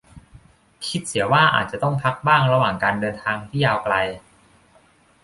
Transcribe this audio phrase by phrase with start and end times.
[0.87, 3.95] คิดเสียว่าอาจจะต้องพักบ้างระหว่างการเดินทางที่ยาวไกล